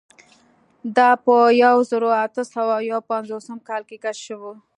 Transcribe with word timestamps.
دا 0.97 1.09
په 1.25 1.35
یوه 1.63 1.81
زرو 1.89 2.09
اتو 2.23 2.43
سوو 2.53 2.75
یو 2.91 2.99
پنځوسم 3.11 3.57
کال 3.69 3.81
کې 3.89 3.97
کشف 4.03 4.21
شول. 4.25 4.55